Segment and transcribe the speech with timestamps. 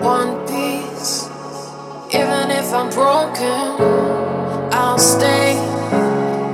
[0.00, 1.28] one piece.
[2.12, 3.80] Even if I'm broken,
[4.72, 5.56] I'll stay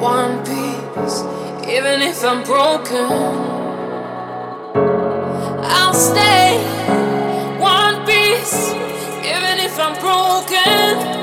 [0.00, 1.22] one piece.
[1.68, 3.12] Even if I'm broken,
[5.64, 6.58] I'll stay
[7.58, 8.72] one piece.
[9.24, 11.22] Even if I'm broken,